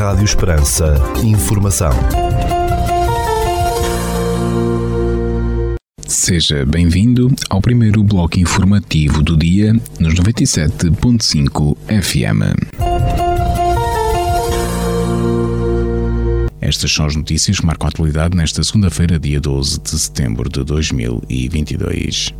[0.00, 0.94] Rádio Esperança.
[1.22, 1.90] Informação.
[6.06, 12.80] Seja bem-vindo ao primeiro bloco informativo do dia nos 97.5 FM.
[16.62, 20.64] Estas são as notícias que marcam a atualidade nesta segunda-feira, dia 12 de setembro de
[20.64, 22.32] 2022.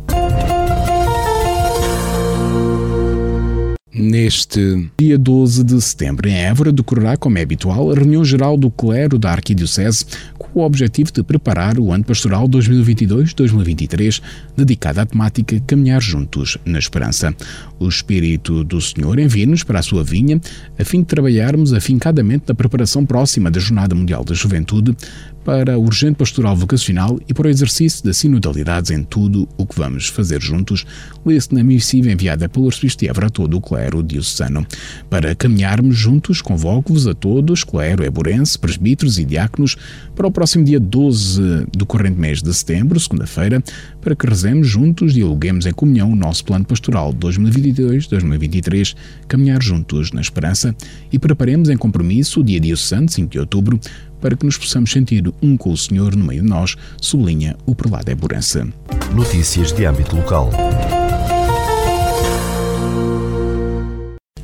[3.93, 8.71] Neste dia 12 de setembro, em Évora, decorrerá, como é habitual, a reunião geral do
[8.71, 10.05] clero da Arquidiocese
[10.39, 14.21] com o objetivo de preparar o ano pastoral 2022-2023,
[14.55, 17.35] dedicado à temática Caminhar Juntos na Esperança.
[17.79, 20.39] O Espírito do Senhor envia-nos para a sua vinha,
[20.79, 24.95] a fim de trabalharmos afincadamente na preparação próxima da Jornada Mundial da Juventude,
[25.43, 29.75] para o urgente pastoral vocacional e para o exercício da sinodalidade em tudo o que
[29.75, 30.85] vamos fazer juntos,
[31.25, 34.65] lê-se na missiva enviada pelo arcebispo de Évora a todo o clero diocesano.
[35.09, 39.75] Para caminharmos juntos, convoco-vos a todos, clero, eburense, presbíteros e diáconos,
[40.15, 43.63] para o próximo dia 12 do corrente mês de setembro, segunda-feira,
[43.99, 48.95] para que rezemos juntos, dialoguemos em comunhão o nosso plano pastoral 2022-2023,
[49.27, 50.75] caminhar juntos na esperança
[51.11, 53.79] e preparemos em compromisso o dia diocesano, 5 de outubro,
[54.21, 57.75] para que nos possamos sentir um com o Senhor no meio de nós, sublinha o
[57.75, 58.67] prelado Eburança.
[59.13, 60.49] Notícias de âmbito local.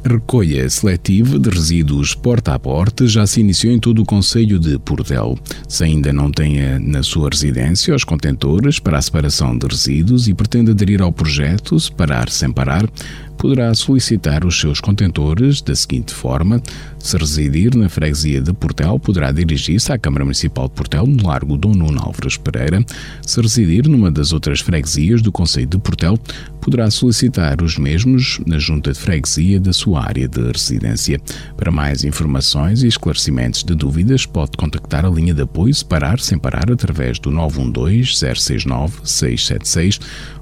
[0.08, 4.80] recolha seletiva de resíduos porta a porta já se iniciou em todo o Conselho de
[4.80, 5.38] Portel.
[5.68, 10.34] Se ainda não tenha na sua residência os contentores para a separação de resíduos e
[10.34, 12.90] pretende aderir ao projeto Separar Sem Parar,
[13.38, 16.62] poderá solicitar os seus contentores da seguinte forma:
[17.00, 21.58] se residir na freguesia de Portel, poderá dirigir-se à Câmara Municipal de Portel, no Largo
[21.58, 22.84] Dom Nuno Álvares Pereira.
[23.22, 26.18] Se residir numa das outras freguesias do Conselho de Portel,
[26.60, 31.22] poderá solicitar os mesmos na junta de freguesia da sua área de residência.
[31.56, 36.38] Para mais informações e esclarecimentos de dúvidas, pode contactar a linha de apoio Separar Sem
[36.38, 40.00] Parar através do 912 069 676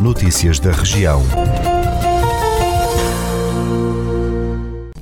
[0.00, 1.22] Notícias da região.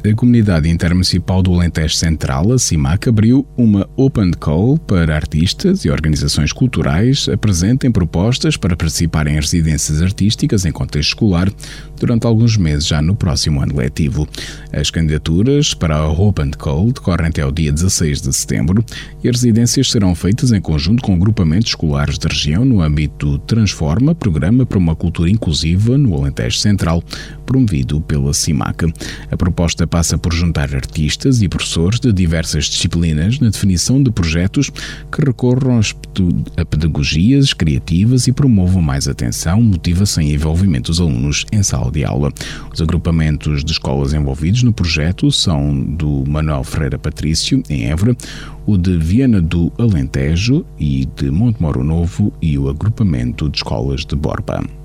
[0.03, 5.91] A Comunidade Intermunicipal do Alentejo Central, a CIMAC, abriu uma Open Call para artistas e
[5.91, 11.53] organizações culturais apresentem propostas para participar em residências artísticas em contexto escolar
[11.99, 14.27] durante alguns meses já no próximo ano letivo.
[14.73, 18.83] As candidaturas para a Open Call decorrem até o dia 16 de setembro
[19.23, 23.39] e as residências serão feitas em conjunto com grupamentos escolares da região no âmbito do
[23.39, 27.05] Transforma, Programa para uma Cultura Inclusiva no Alentejo Central,
[27.51, 28.95] promovido pela CIMAC.
[29.29, 34.71] A proposta passa por juntar artistas e professores de diversas disciplinas na definição de projetos
[35.11, 35.81] que recorram
[36.57, 42.05] a pedagogias criativas e promovam mais atenção, motivação e envolvimento dos alunos em sala de
[42.05, 42.33] aula.
[42.73, 48.17] Os agrupamentos de escolas envolvidos no projeto são do Manuel Ferreira Patrício, em Évora,
[48.65, 54.15] o de Viana do Alentejo e de Montemoro Novo e o agrupamento de escolas de
[54.15, 54.80] Borba.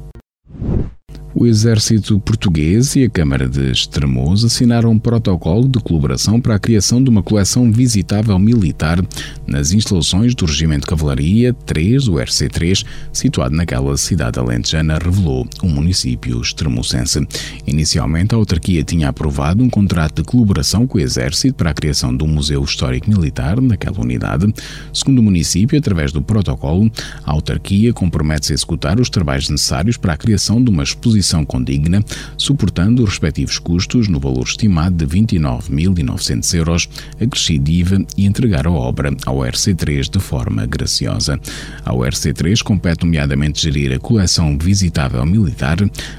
[1.37, 6.59] O Exército Português e a Câmara de Estremoz assinaram um protocolo de colaboração para a
[6.59, 9.05] criação de uma coleção visitável militar
[9.45, 15.67] nas instalações do Regimento de Cavalaria 3, o RC3, situado naquela cidade alentejana, revelou o
[15.67, 17.27] município extremocense.
[17.67, 22.15] Inicialmente, a autarquia tinha aprovado um contrato de colaboração com o Exército para a criação
[22.15, 24.53] de um Museu Histórico Militar naquela unidade.
[24.93, 26.89] Segundo o município, através do protocolo,
[27.25, 32.03] a autarquia compromete-se a executar os trabalhos necessários para a criação de uma exposição condigna,
[32.37, 38.71] suportando os respectivos custos no valor estimado de 29.900 euros, acrescido IVA e entregar a
[38.71, 41.39] obra ao RC3 de forma graciosa.
[41.83, 45.77] Ao RC3 compete nomeadamente gerir a coleção visitável militar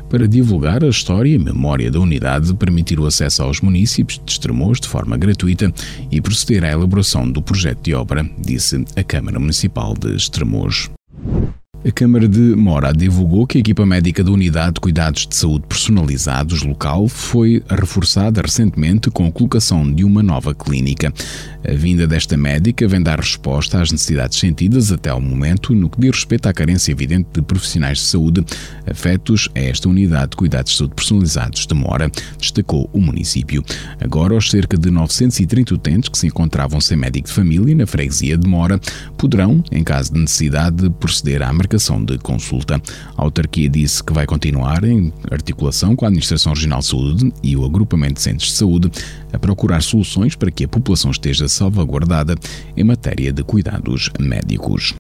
[0.09, 4.81] para divulgar a história e memória da unidade, permitir o acesso aos municípios de Estremoz
[4.81, 5.73] de forma gratuita
[6.11, 10.91] e proceder à elaboração do projeto de obra, disse a Câmara Municipal de Estremoz.
[11.87, 15.67] A Câmara de Mora divulgou que a equipa médica da Unidade de Cuidados de Saúde
[15.69, 21.15] Personalizados local foi reforçada recentemente com a colocação de uma nova clínica.
[21.65, 26.00] A vinda desta médica vem dar resposta às necessidades sentidas até ao momento no que
[26.00, 28.44] diz respeito à carência evidente de profissionais de saúde
[28.91, 33.65] afetos a esta Unidade de Cuidados de Saúde Personalizados de Mora, destacou o município.
[34.00, 38.37] Agora, os cerca de 930 utentes que se encontravam sem médico de família na freguesia
[38.37, 38.81] de Mora
[39.17, 42.81] poderão, em caso de necessidade, proceder à marcação de consulta.
[43.17, 47.56] A autarquia disse que vai continuar em articulação com a Administração Regional de Saúde e
[47.56, 48.90] o Agrupamento de Centros de Saúde
[49.32, 52.34] a procurar soluções para que a população esteja salvaguardada
[52.76, 54.94] em matéria de cuidados médicos.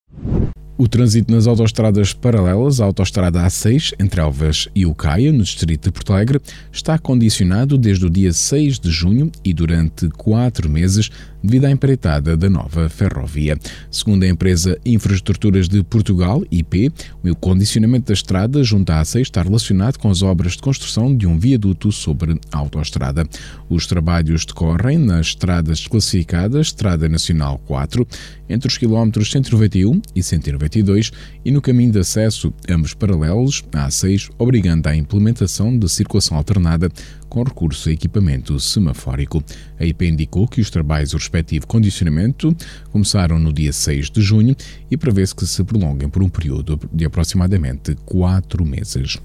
[0.78, 5.90] O trânsito nas autoestradas paralelas à autoestrada A6, entre Elvas e Ucaia, no distrito de
[5.90, 6.38] Porto Alegre,
[6.70, 11.10] está condicionado desde o dia 6 de junho e durante quatro meses
[11.46, 13.56] devido à empreitada da nova ferrovia.
[13.90, 16.92] Segundo a empresa Infraestruturas de Portugal, IP,
[17.24, 21.26] o condicionamento da estrada junto à A6 está relacionado com as obras de construção de
[21.26, 23.24] um viaduto sobre a autoestrada.
[23.68, 28.06] Os trabalhos decorrem nas estradas desclassificadas Estrada Nacional 4,
[28.48, 31.10] entre os quilómetros 191 e 192
[31.44, 36.90] e no caminho de acesso, ambos paralelos, à A6, obrigando à implementação de circulação alternada
[37.28, 39.42] com recurso a equipamento semafórico.
[39.78, 42.56] A IP indicou que os trabalhos respectivo condicionamento
[42.90, 44.56] começaram no dia 6 de junho
[44.90, 49.18] e prevê-se que se prolonguem por um período de aproximadamente quatro meses.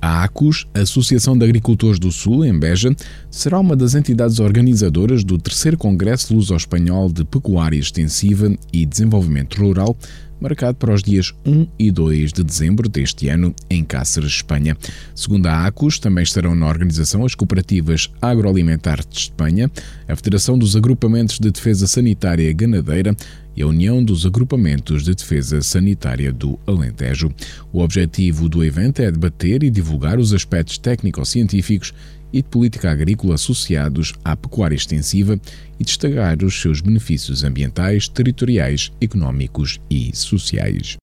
[0.00, 2.94] A ACUS, Associação de Agricultores do Sul, em Beja,
[3.30, 9.96] será uma das entidades organizadoras do terceiro Congresso Luso-Espanhol de Pecuária Extensiva e Desenvolvimento Rural,
[10.40, 14.76] marcado para os dias 1 e 2 de dezembro deste ano em Cáceres, Espanha.
[15.14, 19.70] Segundo a ACUS, também estarão na organização as cooperativas agroalimentares de Espanha,
[20.08, 23.16] a Federação dos Agrupamentos de Defesa Sanitária Ganadeira,
[23.56, 27.32] e a União dos Agrupamentos de Defesa Sanitária do Alentejo.
[27.72, 31.94] O objetivo do evento é debater e divulgar os aspectos técnico-científicos
[32.32, 35.40] e de política agrícola associados à pecuária extensiva
[35.78, 40.96] e destacar os seus benefícios ambientais, territoriais, económicos e sociais.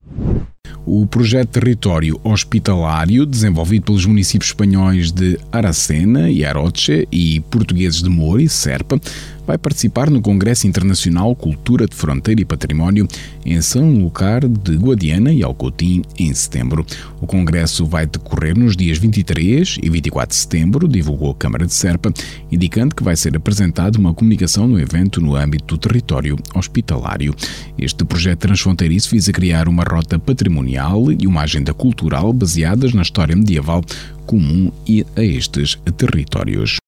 [0.86, 8.10] O projeto Território Hospitalário, desenvolvido pelos municípios espanhóis de Aracena e Aroche e portugueses de
[8.10, 9.00] Moura e Serpa,
[9.46, 13.08] vai participar no Congresso Internacional Cultura de Fronteira e Património
[13.46, 16.86] em São Lucar de Guadiana e Alcotim em setembro.
[17.22, 21.74] O congresso vai decorrer nos dias 23 e 24 de setembro, divulgou a Câmara de
[21.74, 22.14] Serpa,
[22.52, 27.36] indicando que vai ser apresentada uma comunicação no evento no âmbito do território hospitalário.
[27.78, 33.36] Este projeto transfronteiriço visa criar uma rota patrimonial e uma agenda cultural baseadas na história
[33.36, 33.84] medieval
[34.26, 34.72] comum
[35.16, 36.83] a estes territórios.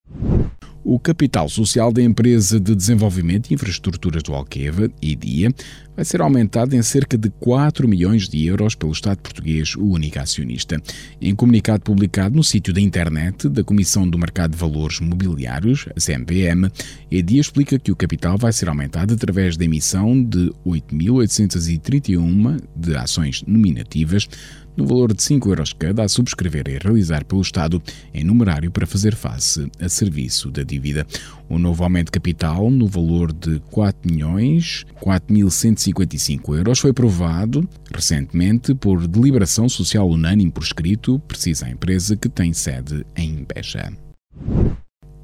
[0.88, 5.52] O capital social da Empresa de Desenvolvimento e Infraestruturas do Alqueva, IDIA,
[5.96, 10.20] vai ser aumentado em cerca de 4 milhões de euros pelo Estado português, o único
[10.20, 10.80] acionista.
[11.20, 16.00] Em comunicado publicado no sítio da internet da Comissão do Mercado de Valores Mobiliários, a
[16.00, 16.72] CMVM, a
[17.10, 23.44] IDIA explica que o capital vai ser aumentado através da emissão de 8.831 de ações
[23.48, 24.30] nominativas
[24.76, 27.82] no valor de 5 euros cada a subscrever e realizar pelo Estado
[28.14, 31.06] em numerário para fazer face a serviço da dívida.
[31.50, 38.74] O novo aumento de capital no valor de 4 milhões 4.155 euros foi aprovado recentemente
[38.74, 43.92] por deliberação social unânime por escrito, precisa a empresa que tem sede em Beja.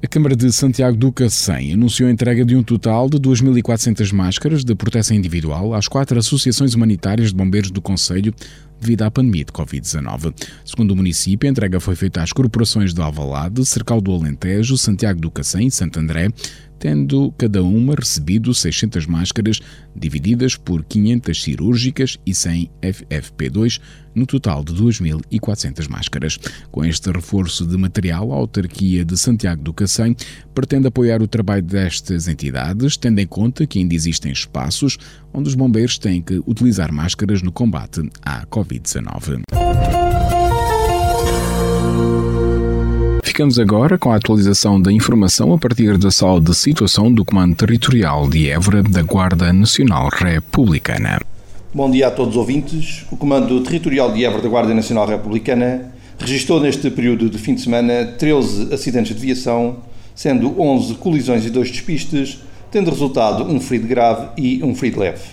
[0.04, 4.64] A Câmara de Santiago do Cacém anunciou a entrega de um total de 2.400 máscaras
[4.64, 8.34] de proteção individual às quatro associações humanitárias de bombeiros do Conselho
[8.82, 10.34] devido à pandemia de Covid-19.
[10.64, 15.20] Segundo o município, a entrega foi feita às corporações de Alvalade, Cercal do Alentejo, Santiago
[15.20, 16.28] do Cacém e Santo André,
[16.82, 19.60] tendo cada uma recebido 600 máscaras,
[19.94, 23.80] divididas por 500 cirúrgicas e 100 FFP2,
[24.12, 26.40] no total de 2.400 máscaras.
[26.72, 30.16] Com este reforço de material, a autarquia de Santiago do Cacém
[30.52, 34.98] pretende apoiar o trabalho destas entidades, tendo em conta que ainda existem espaços
[35.32, 39.42] onde os bombeiros têm que utilizar máscaras no combate à Covid-19.
[43.32, 47.56] Ficamos agora com a atualização da informação a partir da sala de situação do Comando
[47.56, 51.18] Territorial de Évora da Guarda Nacional Republicana.
[51.72, 53.06] Bom dia a todos os ouvintes.
[53.10, 57.62] O Comando Territorial de Évora da Guarda Nacional Republicana registrou neste período de fim de
[57.62, 59.78] semana 13 acidentes de viação,
[60.14, 62.38] sendo 11 colisões e 2 despistes,
[62.70, 65.24] tendo resultado um ferido grave e um ferido leve.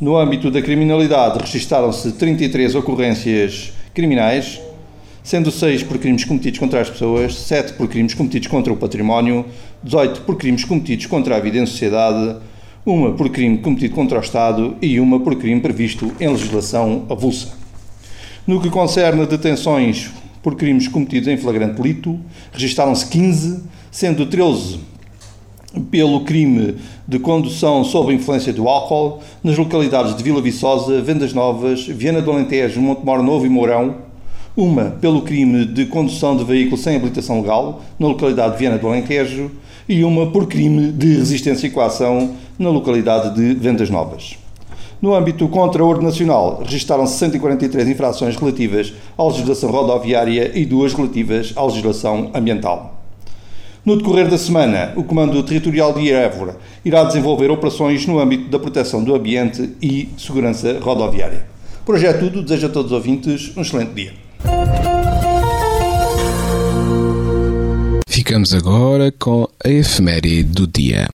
[0.00, 4.60] No âmbito da criminalidade, registaram-se 33 ocorrências criminais,
[5.24, 9.46] sendo 6 por crimes cometidos contra as pessoas, 7 por crimes cometidos contra o património,
[9.82, 12.36] 18 por crimes cometidos contra a vida em sociedade,
[12.84, 17.54] uma por crime cometido contra o Estado e uma por crime previsto em legislação avulsa.
[18.46, 20.10] No que concerne a detenções
[20.42, 22.20] por crimes cometidos em flagrante delito,
[22.52, 24.78] registaram-se 15, sendo 13
[25.90, 26.76] pelo crime
[27.08, 32.20] de condução sob a influência do álcool nas localidades de Vila Viçosa, Vendas Novas, Viana
[32.20, 34.12] do Alentejo, Montemor Novo e Mourão,
[34.56, 38.86] uma pelo crime de condução de veículo sem habilitação legal, na localidade de Viana do
[38.86, 39.50] Alentejo,
[39.88, 44.38] e uma por crime de resistência e coação, na localidade de Vendas Novas.
[45.02, 51.52] No âmbito contra ordem nacional, registaram 143 infrações relativas à legislação rodoviária e duas relativas
[51.56, 53.02] à legislação ambiental.
[53.84, 58.58] No decorrer da semana, o Comando Territorial de Évora irá desenvolver operações no âmbito da
[58.58, 61.44] proteção do ambiente e segurança rodoviária.
[61.84, 62.42] Por é tudo.
[62.42, 64.23] Desejo a todos os ouvintes um excelente dia.
[68.24, 71.13] Ficamos agora com a efeméride do dia.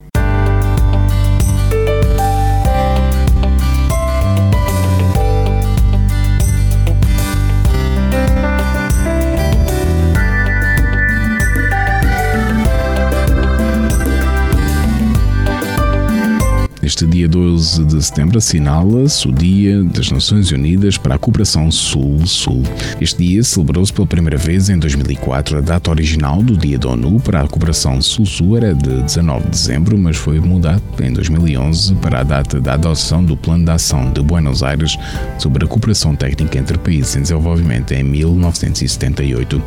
[16.90, 22.64] Este dia 12 de setembro assinala-se o Dia das Nações Unidas para a Cooperação Sul-Sul.
[23.00, 25.59] Este dia celebrou-se pela primeira vez em 2004.
[25.59, 29.50] A data original do Dia da ONU para a Cooperação Sul-Sul era de 19 de
[29.50, 34.11] dezembro, mas foi mudado em 2011 para a data da adoção do Plano de Ação
[34.11, 34.99] de Buenos Aires
[35.38, 39.62] sobre a cooperação técnica entre países em desenvolvimento em 1978.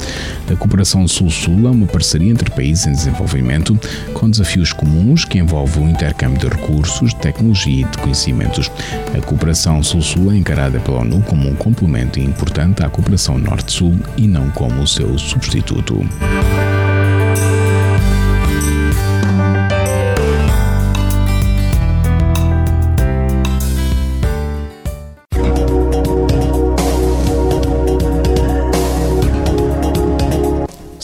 [0.51, 3.79] A Cooperação Sul-Sul é uma parceria entre países em desenvolvimento
[4.13, 8.71] com desafios comuns que envolvem o intercâmbio de recursos, de tecnologia e de conhecimentos.
[9.17, 14.27] A cooperação Sul-Sul é encarada pela ONU como um complemento importante à cooperação Norte-Sul e
[14.27, 16.03] não como o seu substituto.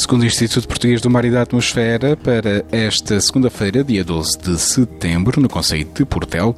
[0.09, 4.57] Segundo o Instituto Português do Mar e da Atmosfera, para esta segunda-feira, dia 12 de
[4.57, 6.57] setembro, no Conselho de Portel,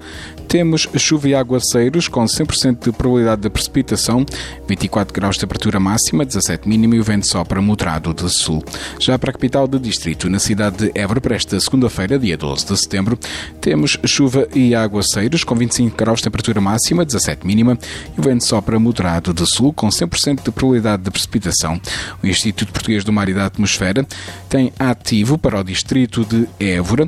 [0.51, 4.25] temos chuva e aguaceiros com 100% de probabilidade de precipitação,
[4.67, 8.62] 24 graus de temperatura máxima, 17 mínimo e o vento sopra moderado de sul.
[9.00, 12.65] Já para a capital do distrito, na cidade de Évora, para esta segunda-feira, dia 12
[12.65, 13.17] de setembro,
[13.62, 17.79] temos chuva e aguaceiros com 25 graus de temperatura máxima, 17 mínima
[18.17, 21.79] e o vento sopra moderado de sul com 100% de probabilidade de precipitação.
[22.22, 24.05] O Instituto Português do Mar e da Atmosfera
[24.50, 27.08] tem ativo para o distrito de Évora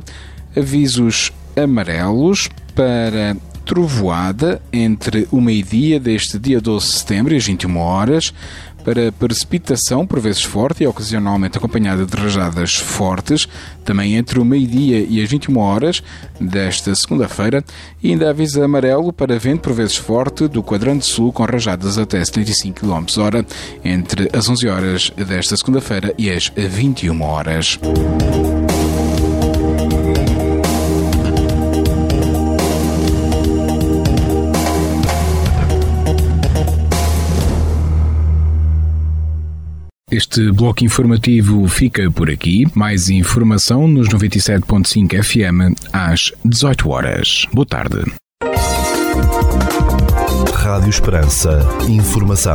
[0.56, 7.78] avisos amarelos para trovoada entre o meio-dia deste dia 12 de setembro e as 21
[7.78, 8.34] horas,
[8.84, 13.48] para precipitação, por vezes forte e ocasionalmente acompanhada de rajadas fortes,
[13.82, 16.02] também entre o meio-dia e as 21 horas
[16.38, 17.64] desta segunda-feira,
[18.02, 22.22] e ainda aviso amarelo para vento, por vezes forte, do quadrante sul com rajadas até
[22.22, 23.46] 75 km hora,
[23.82, 27.78] entre as 11 horas desta segunda-feira e as 21 horas.
[40.14, 42.64] Este bloco informativo fica por aqui.
[42.72, 47.46] Mais informação nos 97.5 FM às 18 horas.
[47.52, 48.04] Boa tarde.
[50.54, 51.68] Rádio Esperança.
[51.88, 52.54] Informação.